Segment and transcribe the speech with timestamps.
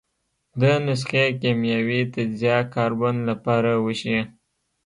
[0.61, 4.19] د نسخې کیمیاوي تجزیه کاربن له پاره وشي.